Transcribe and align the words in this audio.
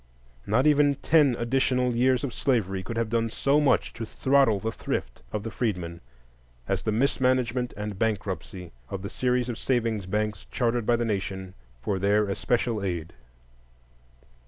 Not 0.47 0.65
even 0.65 0.95
ten 0.95 1.35
additional 1.37 1.95
years 1.95 2.23
of 2.23 2.33
slavery 2.33 2.81
could 2.81 2.97
have 2.97 3.11
done 3.11 3.29
so 3.29 3.59
much 3.61 3.93
to 3.93 4.03
throttle 4.03 4.59
the 4.59 4.71
thrift 4.71 5.21
of 5.31 5.43
the 5.43 5.51
freedmen 5.51 6.01
as 6.67 6.81
the 6.81 6.91
mismanagement 6.91 7.71
and 7.77 7.99
bankruptcy 7.99 8.71
of 8.89 9.03
the 9.03 9.11
series 9.11 9.47
of 9.47 9.59
savings 9.59 10.07
banks 10.07 10.47
chartered 10.49 10.87
by 10.87 10.95
the 10.95 11.05
Nation 11.05 11.53
for 11.83 11.99
their 11.99 12.27
especial 12.27 12.83
aid. 12.83 13.13